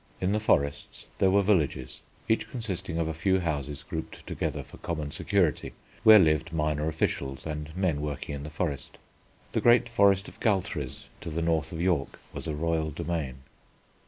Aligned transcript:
In 0.19 0.31
the 0.31 0.39
forests 0.39 1.05
there 1.19 1.29
were 1.29 1.43
villages 1.43 2.01
each 2.27 2.49
consisting 2.49 2.97
of 2.97 3.07
a 3.07 3.13
few 3.13 3.39
houses 3.39 3.83
grouped 3.83 4.25
together 4.25 4.63
for 4.63 4.77
common 4.79 5.11
security, 5.11 5.73
where 6.01 6.17
lived 6.17 6.51
minor 6.51 6.87
officials 6.89 7.45
and 7.45 7.77
men 7.77 8.01
working 8.01 8.33
in 8.33 8.41
the 8.41 8.49
forest. 8.49 8.97
The 9.51 9.61
great 9.61 9.87
Forest 9.87 10.27
of 10.27 10.39
Galtres, 10.39 11.05
to 11.21 11.29
the 11.29 11.43
north 11.43 11.71
of 11.71 11.79
York, 11.79 12.19
was 12.33 12.47
a 12.47 12.55
royal 12.55 12.89
domain. 12.89 13.41